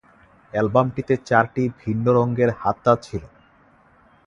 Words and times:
অ্যালবামটিতে 0.53 1.15
চারটি 1.27 1.63
ভিন্ন 1.79 2.05
রঙের 2.17 2.49
হাতা 2.59 2.93
ছিল। 3.01 3.23